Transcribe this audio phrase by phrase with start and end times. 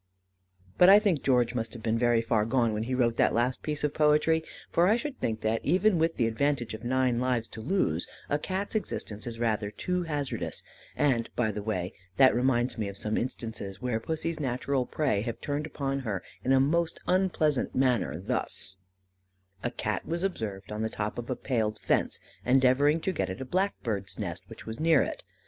[0.79, 3.83] But I think George must have been very far gone when he wrote that piece
[3.83, 7.61] of poetry, for I should think that, even with the advantage of nine lives to
[7.61, 10.63] lose, a Cat's existence is rather too hazardous;
[10.95, 15.39] and, by the way, that reminds me of some instances where Pussy's natural prey have
[15.39, 18.77] turned upon her in a most unpleasant manner; thus:
[19.61, 23.39] A Cat was observed on the top of a paled fence, endeavouring to get at
[23.39, 25.23] a blackbird's nest, which was near it.